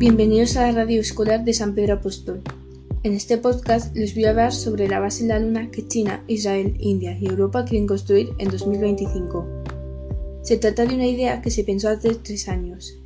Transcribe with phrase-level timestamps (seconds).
[0.00, 2.40] Bienvenidos a la radio escolar de San Pedro Apóstol.
[3.02, 6.24] En este podcast les voy a hablar sobre la base en la Luna que China,
[6.26, 9.46] Israel, India y Europa quieren construir en 2025.
[10.40, 12.98] Se trata de una idea que se pensó hace tres años.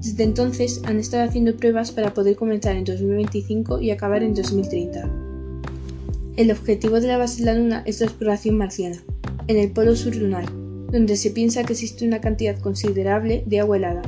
[0.00, 5.10] Desde entonces han estado haciendo pruebas para poder comenzar en 2025 y acabar en 2030.
[6.36, 9.02] El objetivo de la base en la Luna es la exploración marciana,
[9.48, 10.46] en el polo sur lunar,
[10.92, 14.02] donde se piensa que existe una cantidad considerable de agua helada.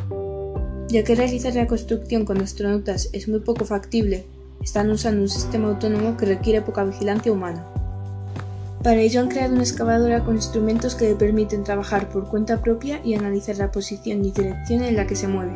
[0.91, 4.25] Ya que realizar la construcción con astronautas es muy poco factible,
[4.61, 7.65] están usando un sistema autónomo que requiere poca vigilancia humana.
[8.83, 13.01] Para ello han creado una excavadora con instrumentos que le permiten trabajar por cuenta propia
[13.05, 15.55] y analizar la posición y dirección en la que se mueve.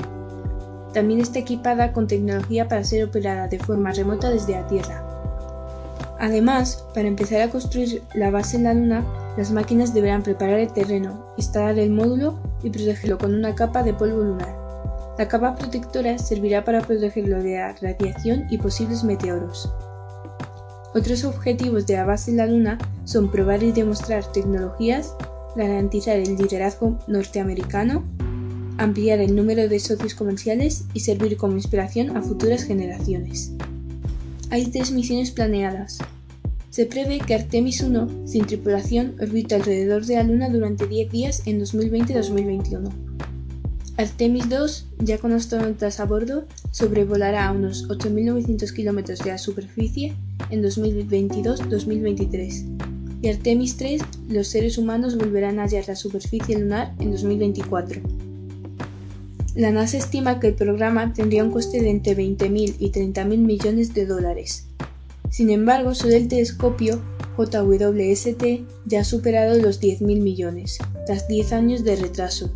[0.92, 5.02] También está equipada con tecnología para ser operada de forma remota desde la Tierra.
[6.20, 9.04] Además, para empezar a construir la base en la Luna,
[9.36, 13.94] las máquinas deberán preparar el terreno, instalar el módulo y protegerlo con una capa de
[13.94, 14.63] polvo lunar.
[15.18, 19.72] La capa protectora servirá para protegerlo de la radiación y posibles meteoros.
[20.94, 25.14] Otros objetivos de la base en la Luna son probar y demostrar tecnologías,
[25.56, 28.04] garantizar el liderazgo norteamericano,
[28.78, 33.52] ampliar el número de socios comerciales y servir como inspiración a futuras generaciones.
[34.50, 35.98] Hay tres misiones planeadas,
[36.74, 41.42] se prevé que Artemis 1, sin tripulación, orbite alrededor de la Luna durante 10 días
[41.46, 42.90] en 2020-2021.
[43.96, 50.16] Artemis 2, ya con astronautas a bordo, sobrevolará a unos 8.900 kilómetros de la superficie
[50.50, 53.20] en 2022-2023.
[53.22, 58.02] Y Artemis 3, los seres humanos volverán a hallar la superficie lunar en 2024.
[59.54, 63.94] La NASA estima que el programa tendría un coste de entre 20.000 y 30.000 millones
[63.94, 64.66] de dólares,
[65.34, 67.02] sin embargo, solo el telescopio
[67.36, 68.44] JWST
[68.86, 72.52] ya ha superado los 10.000 millones, tras 10 años de retraso.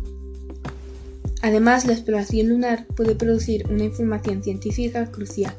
[1.41, 5.53] Además, la exploración lunar puede producir una información científica crucial,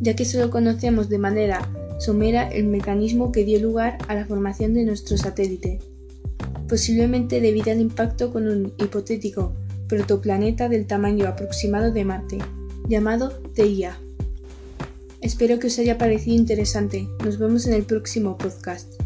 [0.00, 4.74] ya que solo conocemos de manera somera el mecanismo que dio lugar a la formación
[4.74, 5.78] de nuestro satélite,
[6.68, 9.54] posiblemente debido al impacto con un hipotético
[9.88, 12.38] protoplaneta del tamaño aproximado de Marte,
[12.88, 13.98] llamado TIA.
[15.20, 17.08] Espero que os haya parecido interesante.
[17.24, 19.03] Nos vemos en el próximo podcast.